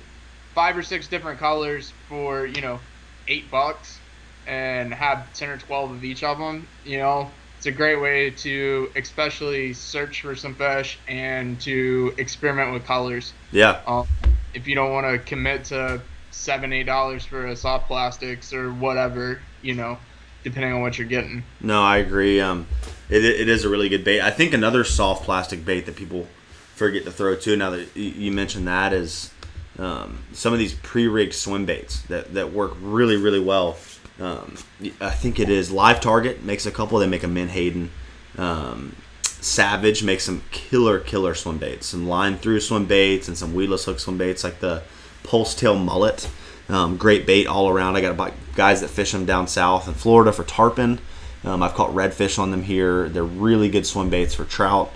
[0.54, 2.80] five or six different colors for you know
[3.28, 4.00] eight bucks,
[4.48, 6.68] and have ten or twelve of each of them.
[6.86, 12.74] You know, it's a great way to especially search for some fish and to experiment
[12.74, 13.34] with colors.
[13.52, 14.08] Yeah, Um,
[14.54, 16.02] if you don't want to commit to
[16.32, 19.98] seven, eight dollars for a soft plastics or whatever, you know,
[20.44, 21.44] depending on what you're getting.
[21.60, 22.42] No, I agree.
[22.42, 22.68] Um,
[23.10, 24.22] it, it is a really good bait.
[24.22, 26.28] I think another soft plastic bait that people
[26.76, 27.56] forget to throw too.
[27.56, 29.32] Now that you mentioned that is
[29.80, 33.78] um, some of these pre-rigged swim baits that, that work really really well.
[34.20, 34.56] Um,
[35.00, 37.00] I think it is Live Target makes a couple.
[37.00, 37.90] They make a Menhaden.
[38.38, 43.56] Um, Savage makes some killer killer swim baits, some line through swim baits and some
[43.56, 44.84] weedless hook swim baits like the
[45.24, 46.30] Pulse Tail Mullet.
[46.70, 47.96] Um, great bait all around.
[47.96, 51.00] I got guys that fish them down south in Florida for tarpon.
[51.44, 53.10] Um, I've caught redfish on them here.
[53.10, 54.92] They're really good swim baits for trout.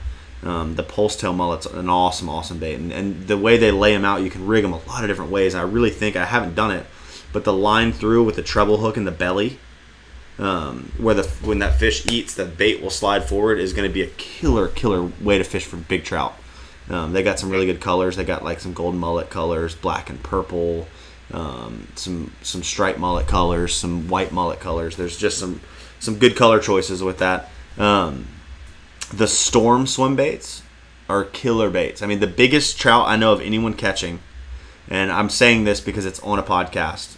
[0.45, 3.93] Um, the pulse tail mullet's an awesome, awesome bait, and, and the way they lay
[3.93, 5.55] them out, you can rig them a lot of different ways.
[5.55, 6.85] I really think I haven't done it,
[7.33, 9.57] but the line through with the treble hook in the belly,
[10.37, 13.93] um, where the when that fish eats, the bait will slide forward, is going to
[13.93, 16.35] be a killer, killer way to fish for big trout.
[16.89, 18.15] Um, they got some really good colors.
[18.15, 20.87] They got like some gold mullet colors, black and purple,
[21.33, 24.95] um, some some striped mullet colors, some white mullet colors.
[24.95, 25.61] There's just some
[25.99, 27.49] some good color choices with that.
[27.79, 28.27] Um,
[29.09, 30.63] the storm swim baits
[31.07, 32.01] are killer baits.
[32.01, 34.19] I mean, the biggest trout I know of anyone catching,
[34.89, 37.15] and I'm saying this because it's on a podcast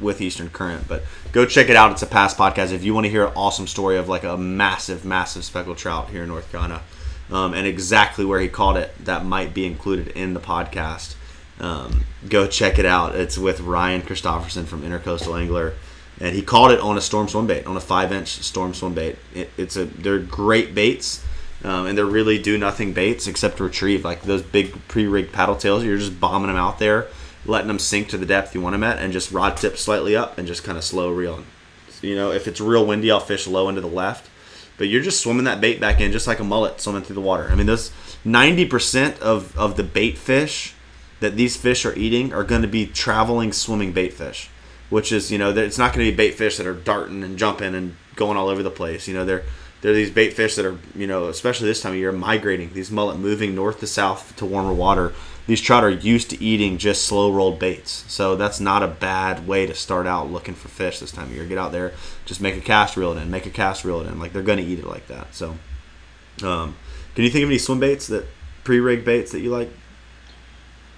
[0.00, 1.92] with Eastern Current, but go check it out.
[1.92, 2.72] It's a past podcast.
[2.72, 6.10] If you want to hear an awesome story of like a massive, massive speckled trout
[6.10, 6.82] here in North Carolina,
[7.30, 11.14] um, and exactly where he caught it, that might be included in the podcast.
[11.60, 13.14] Um, go check it out.
[13.14, 15.74] It's with Ryan Christopherson from Intercoastal Angler,
[16.20, 19.16] and he caught it on a storm swim bait, on a five-inch storm swim bait.
[19.34, 21.24] It, it's a they're great baits,
[21.64, 24.04] um, and they're really do nothing baits except retrieve.
[24.04, 27.08] Like those big pre-rigged paddle tails, you're just bombing them out there,
[27.46, 30.14] letting them sink to the depth you want them at, and just rod tip slightly
[30.14, 31.46] up and just kind of slow reeling.
[32.00, 34.30] You know, if it's real windy, I'll fish low into the left.
[34.76, 37.20] But you're just swimming that bait back in, just like a mullet swimming through the
[37.20, 37.48] water.
[37.50, 37.90] I mean, those
[38.26, 40.74] 90% of, of the bait fish
[41.20, 44.50] that these fish are eating are going to be traveling swimming bait fish,
[44.94, 47.36] which is, you know, it's not going to be bait fish that are darting and
[47.36, 49.08] jumping and going all over the place.
[49.08, 49.42] You know, they're
[49.80, 52.72] they're these bait fish that are, you know, especially this time of year, migrating.
[52.72, 55.12] These mullet moving north to south to warmer water.
[55.48, 59.48] These trout are used to eating just slow rolled baits, so that's not a bad
[59.48, 61.44] way to start out looking for fish this time of year.
[61.44, 61.92] Get out there,
[62.24, 64.20] just make a cast, reel it in, make a cast, reel it in.
[64.20, 65.34] Like they're going to eat it like that.
[65.34, 65.56] So,
[66.44, 66.76] um,
[67.16, 68.26] can you think of any swim baits that
[68.62, 69.70] pre-rig baits that you like?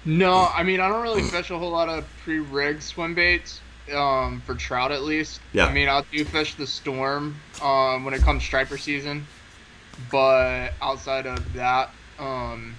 [0.04, 3.62] No, I mean I don't really fish a whole lot of pre-rigged swim baits.
[3.94, 5.40] Um, for trout at least.
[5.52, 5.66] Yeah.
[5.66, 9.26] I mean I do fish the storm um, when it comes striper season,
[10.10, 12.74] but outside of that, um,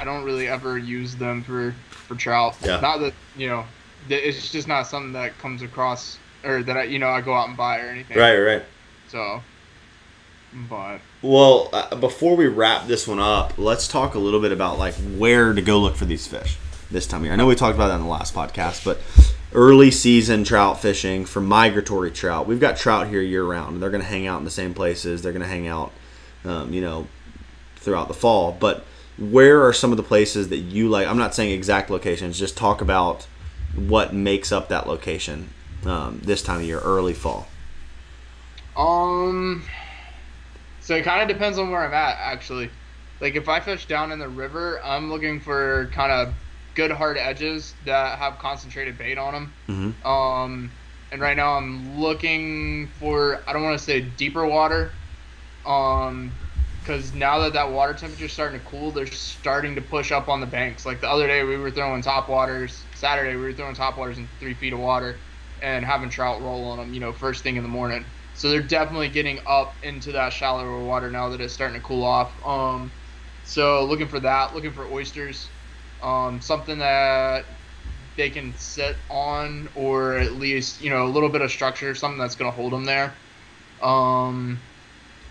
[0.00, 2.56] I don't really ever use them for for trout.
[2.64, 2.80] Yeah.
[2.80, 3.64] Not that you know,
[4.08, 7.48] it's just not something that comes across or that I you know I go out
[7.48, 8.16] and buy or anything.
[8.16, 8.62] Right, right.
[9.08, 9.42] So,
[10.68, 14.78] but Well, uh, before we wrap this one up, let's talk a little bit about
[14.78, 16.56] like where to go look for these fish
[16.90, 17.32] this time of year.
[17.32, 19.00] I know we talked about that in the last podcast, but
[19.54, 22.46] early season trout fishing for migratory trout.
[22.46, 24.74] We've got trout here year round, and they're going to hang out in the same
[24.74, 25.22] places.
[25.22, 25.92] They're going to hang out,
[26.44, 27.06] um, you know,
[27.76, 28.56] throughout the fall.
[28.58, 28.84] But
[29.18, 31.06] where are some of the places that you like?
[31.06, 32.38] I'm not saying exact locations.
[32.38, 33.26] Just talk about
[33.74, 35.50] what makes up that location
[35.86, 37.48] um, this time of year, early fall.
[38.76, 39.64] Um,
[40.80, 42.70] so it kind of depends on where I'm at, actually.
[43.20, 46.34] Like if I fish down in the river, I'm looking for kind of
[46.78, 49.52] good hard edges that have concentrated bait on them.
[49.68, 50.06] Mm-hmm.
[50.06, 50.70] Um,
[51.10, 54.92] and right now I'm looking for I don't want to say deeper water,
[55.66, 56.30] um,
[56.80, 60.28] because now that that water temperature is starting to cool, they're starting to push up
[60.28, 60.86] on the banks.
[60.86, 62.80] Like the other day, we were throwing top waters.
[62.94, 65.16] Saturday, we were throwing top waters in three feet of water,
[65.60, 66.94] and having trout roll on them.
[66.94, 68.04] You know, first thing in the morning.
[68.34, 72.04] So they're definitely getting up into that shallower water now that it's starting to cool
[72.04, 72.30] off.
[72.46, 72.92] Um,
[73.44, 75.48] so looking for that, looking for oysters,
[76.02, 77.44] um, something that
[78.16, 82.18] they can sit on, or at least you know a little bit of structure, something
[82.18, 83.14] that's going to hold them there.
[83.82, 84.58] Um,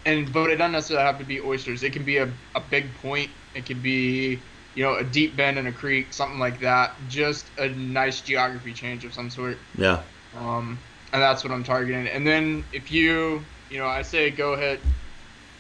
[0.05, 1.83] and but it doesn't necessarily have to be oysters.
[1.83, 3.29] It can be a, a big point.
[3.55, 4.39] It could be
[4.73, 6.95] you know a deep bend in a creek, something like that.
[7.09, 9.57] Just a nice geography change of some sort.
[9.77, 10.01] Yeah.
[10.37, 10.79] Um,
[11.13, 12.07] and that's what I'm targeting.
[12.07, 14.79] And then if you you know I say go hit.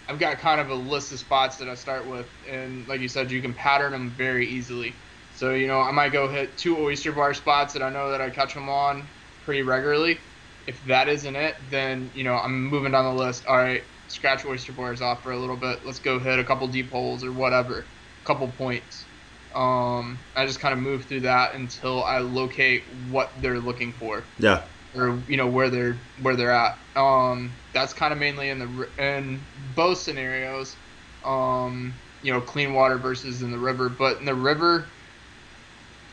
[0.07, 3.07] I've got kind of a list of spots that I start with, and like you
[3.07, 4.95] said, you can pattern them very easily.
[5.31, 8.21] So you know I might go hit two oyster bar spots that I know that
[8.21, 9.09] I catch them on
[9.43, 10.19] pretty regularly.
[10.65, 13.45] If that isn't it, then you know I'm moving down the list.
[13.45, 15.79] All right, scratch oyster bars off for a little bit.
[15.83, 17.91] Let's go hit a couple deep holes or whatever,
[18.23, 19.07] a couple points.
[19.53, 24.29] Um, I just kind of move through that until I locate what they're looking for
[24.37, 24.65] Yeah.
[24.93, 26.77] Or you know where they're where they're at.
[26.95, 30.77] Um, that's kind of mainly in the in both scenarios.
[31.23, 34.91] Um, you know, clean water versus in the river, but in the river,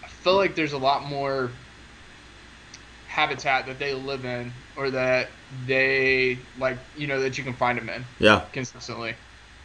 [0.05, 1.59] I feel like there's a lot more
[3.07, 7.79] habitat that they live in or that they like you know that you can find
[7.79, 8.47] them in Yeah.
[8.53, 9.17] consistently.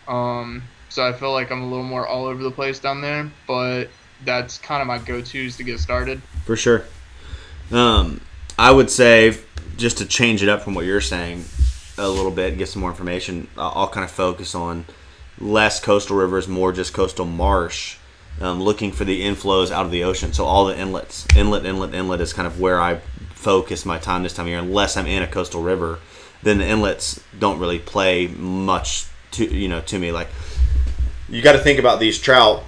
[0.08, 3.32] Um, so I feel like I'm a little more all over the place down there,
[3.48, 3.92] but
[4.22, 6.22] that's kind of my go-to's to get started.
[6.46, 6.86] For sure.
[7.72, 8.22] Um,
[8.60, 9.38] I would say
[9.78, 11.46] just to change it up from what you're saying
[11.98, 13.48] a little bit, get some more information.
[13.58, 14.84] I'll, kind of focus on
[15.40, 17.96] less coastal rivers, more just coastal marsh.
[18.42, 20.34] Um, looking for the inflows out of the ocean.
[20.34, 22.98] So all the inlets, inlet, inlet, inlet is kind of where I
[23.34, 24.60] focus my time this time of year.
[24.60, 26.00] Unless I'm in a coastal river,
[26.44, 30.12] then the inlets don't really play much to you know to me.
[30.12, 30.28] Like
[31.30, 32.64] you got to think about these trout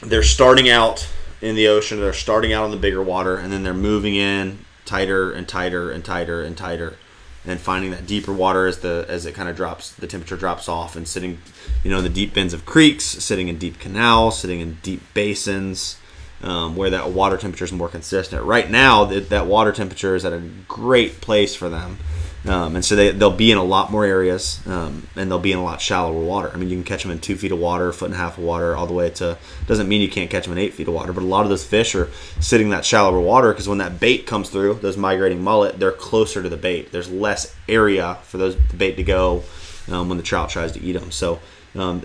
[0.00, 1.06] they're starting out
[1.40, 4.63] in the ocean, they're starting out on the bigger water, and then they're moving in
[4.84, 6.96] tighter and tighter and tighter and tighter,
[7.46, 10.68] and finding that deeper water as the as it kind of drops, the temperature drops
[10.68, 11.38] off, and sitting,
[11.82, 15.02] you know, in the deep bends of creeks, sitting in deep canals, sitting in deep
[15.14, 15.98] basins.
[16.42, 18.44] Um, where that water temperature is more consistent.
[18.44, 21.96] Right now, that, that water temperature is at a great place for them.
[22.46, 25.52] Um, and so they, they'll be in a lot more areas um, and they'll be
[25.52, 26.50] in a lot shallower water.
[26.52, 28.36] I mean, you can catch them in two feet of water, foot and a half
[28.36, 30.86] of water, all the way to, doesn't mean you can't catch them in eight feet
[30.86, 33.66] of water, but a lot of those fish are sitting in that shallower water because
[33.66, 36.92] when that bait comes through, those migrating mullet, they're closer to the bait.
[36.92, 39.42] There's less area for those the bait to go
[39.90, 41.10] um, when the trout tries to eat them.
[41.10, 41.40] So,
[41.74, 42.02] um,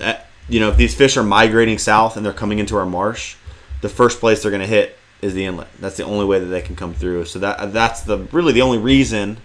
[0.47, 3.35] you know, if these fish are migrating south and they're coming into our marsh,
[3.81, 5.67] the first place they're going to hit is the inlet.
[5.79, 7.25] That's the only way that they can come through.
[7.25, 9.37] So that that's the really the only reason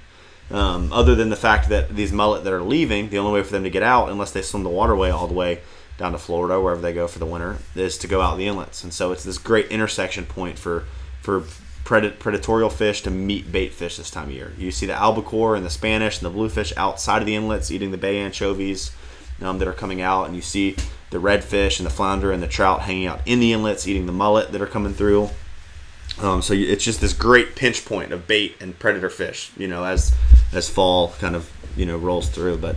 [0.51, 3.53] um, other than the fact that these mullet that are leaving, the only way for
[3.53, 5.61] them to get out, unless they swim the waterway all the way
[5.97, 8.83] down to Florida, wherever they go for the winter, is to go out the inlets.
[8.83, 10.85] And so it's this great intersection point for
[11.23, 11.41] for
[11.85, 14.53] pred- predatorial fish to meet bait fish this time of year.
[14.59, 17.93] You see the albacore and the Spanish and the bluefish outside of the inlets eating
[17.93, 18.91] the bay anchovies
[19.41, 20.77] um, that are coming out, and you see
[21.11, 24.13] the redfish and the flounder and the trout hanging out in the inlets eating the
[24.13, 25.31] mullet that are coming through.
[26.21, 29.85] Um, so it's just this great pinch point of bait and predator fish, you know,
[29.85, 30.15] as
[30.53, 32.59] as fall kind of you know rolls through.
[32.59, 32.77] But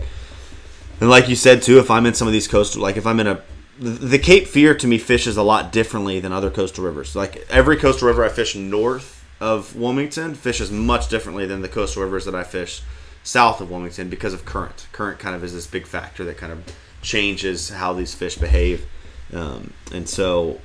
[1.00, 3.20] and like you said too, if I'm in some of these coastal, like if I'm
[3.20, 3.42] in a
[3.78, 7.14] the, the Cape Fear to me fishes a lot differently than other coastal rivers.
[7.14, 12.02] Like every coastal river I fish north of Wilmington fishes much differently than the coastal
[12.02, 12.82] rivers that I fish
[13.22, 14.88] south of Wilmington because of current.
[14.92, 16.64] Current kind of is this big factor that kind of
[17.02, 18.86] changes how these fish behave.
[19.32, 20.60] Um, and so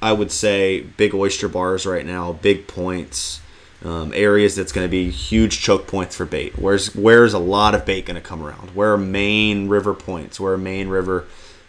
[0.00, 3.40] I would say big oyster bars right now, big points,
[3.84, 6.58] um, areas that's going to be huge choke points for bait.
[6.58, 8.70] Where's where's a lot of bait going to come around?
[8.70, 10.38] Where are main river points?
[10.40, 11.26] Where are main river,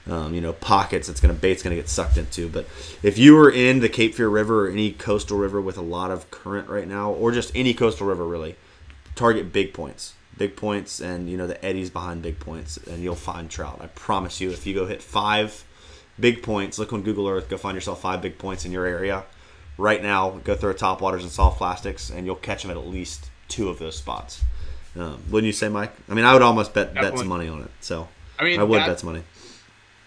[0.10, 2.50] um, you know, pockets that's going to bait's going to get sucked into?
[2.50, 2.66] But
[3.04, 6.12] if you were in the Cape Fear River or any coastal river with a lot
[6.12, 8.56] of current right now, or just any coastal river really,
[9.16, 10.14] target big points.
[10.38, 13.80] Big points and you know the eddies behind big points, and you'll find trout.
[13.82, 14.52] I promise you.
[14.52, 15.64] If you go hit five
[16.20, 16.78] big points.
[16.80, 17.50] Look on Google Earth.
[17.50, 19.24] Go find yourself five big points in your area.
[19.78, 22.88] Right now, go throw top waters and soft plastics, and you'll catch them at at
[22.88, 24.42] least two of those spots.
[24.96, 25.94] Um, wouldn't you say, Mike?
[26.10, 27.70] I mean, I would almost bet bet some money on it.
[27.82, 28.08] So
[28.40, 29.24] I mean, I would that, bet some money.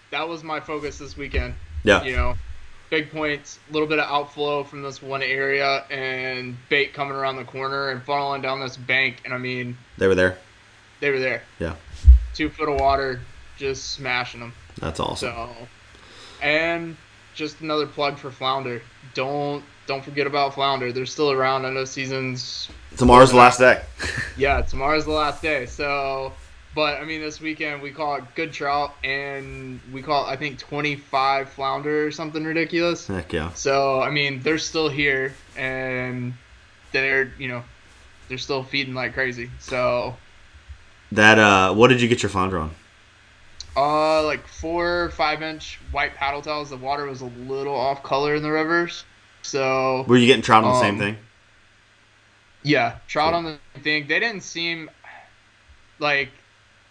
[0.09, 1.53] that was my focus this weekend.
[1.83, 2.33] Yeah, You know,
[2.89, 7.37] big points, a little bit of outflow from this one area, and bait coming around
[7.37, 9.21] the corner and funneling down this bank.
[9.23, 10.37] And I mean, they were there.
[10.99, 11.43] they were there.
[11.59, 11.75] Yeah,
[12.35, 13.21] Two foot of water,
[13.57, 14.53] just smashing them.
[14.79, 15.29] that's awesome.
[15.31, 15.49] So,
[16.41, 16.95] and
[17.33, 18.81] just another plug for flounder.
[19.13, 20.91] Don't don't forget about flounder.
[20.91, 21.65] They're still around.
[21.65, 22.69] I know seasons.
[22.97, 23.81] Tomorrow's the last day.
[24.37, 25.65] Yeah, tomorrow's the last day.
[25.65, 26.33] So,
[26.73, 31.49] but I mean, this weekend we caught good trout, and we caught I think 25
[31.49, 33.07] flounder or something ridiculous.
[33.07, 33.51] Heck yeah.
[33.53, 36.33] So I mean, they're still here, and
[36.91, 37.63] they're you know,
[38.29, 39.51] they're still feeding like crazy.
[39.59, 40.15] So,
[41.11, 42.71] That uh, what did you get your flounder on?
[43.77, 46.69] Uh, like four five inch white paddle tails.
[46.69, 49.03] The water was a little off color in the rivers.
[49.43, 51.17] So Were you getting trout on the same Um, thing?
[52.63, 53.37] yeah, trout Cool.
[53.37, 54.07] on the thing.
[54.07, 54.89] They didn't seem
[55.99, 56.29] like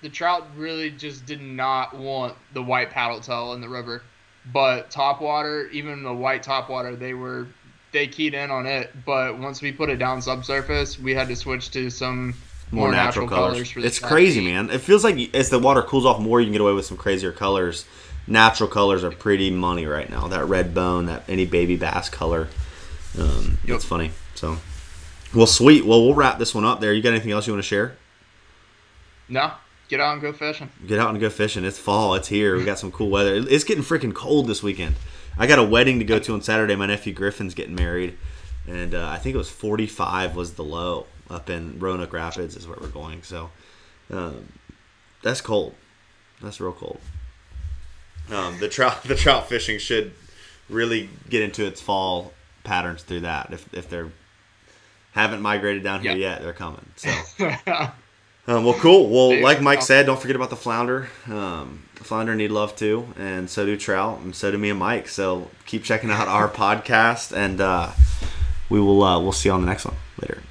[0.02, 4.02] the trout really just did not want the white paddle tail in the river.
[4.52, 7.46] But topwater, even the white topwater, they were
[7.92, 8.90] they keyed in on it.
[9.04, 12.34] But once we put it down subsurface, we had to switch to some
[12.70, 13.70] More, natural, colors.
[13.70, 14.70] for it's crazy, man.
[14.70, 16.96] It feels like as the water cools off more, you can get away with some
[16.96, 17.84] crazier colors.
[18.26, 20.28] Natural colors are pretty money right now.
[20.28, 22.48] That red bone, that any baby bass color.
[23.18, 23.76] Um, Yep.
[23.76, 24.12] It's funny.
[24.36, 24.58] So,
[25.34, 25.84] well, sweet.
[25.84, 26.92] Well, we'll wrap this one up there.
[26.92, 27.96] You got anything else you want to share?
[29.28, 29.52] No,
[29.88, 30.70] get out and go fishing.
[30.86, 31.64] Get out and go fishing.
[31.64, 32.14] It's fall.
[32.14, 32.56] It's here.
[32.56, 33.34] We got some cool weather.
[33.34, 34.96] It's getting freaking cold this weekend.
[35.38, 36.76] I got a wedding to go to on Saturday.
[36.76, 38.16] My nephew Griffin's getting married,
[38.68, 42.66] and uh, I think it was 45 was the low up in Roanoke Rapids is
[42.66, 43.22] where we're going.
[43.22, 43.50] So
[44.10, 44.52] um,
[45.22, 45.74] that's cold.
[46.42, 47.00] That's real cold.
[48.30, 50.12] Um, the trout the trout fishing should
[50.68, 52.32] really get into its fall
[52.64, 53.52] patterns through that.
[53.52, 54.10] If if they're
[55.12, 56.30] haven't migrated down here Yeah.
[56.34, 56.86] yet, they're coming.
[56.96, 57.10] So.
[58.46, 59.08] Um, well, cool.
[59.10, 61.08] Well, like Mike said, don't forget about the flounder.
[61.26, 64.78] Um, the flounder need love too, and so do trout, and so do me and
[64.78, 65.08] Mike.
[65.08, 67.92] So keep checking out our podcast, and uh,
[68.68, 70.42] we will uh, we'll see you on the next one later.